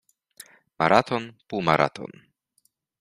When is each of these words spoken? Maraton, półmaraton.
Maraton, 0.79 1.27
półmaraton. 1.47 2.11